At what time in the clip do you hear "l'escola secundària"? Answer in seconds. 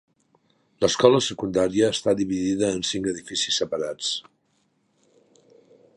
0.85-1.91